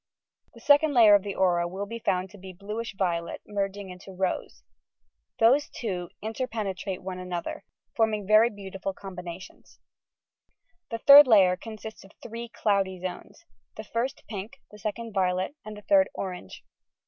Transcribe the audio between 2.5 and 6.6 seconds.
bluish violet, merging into rose. Those two inter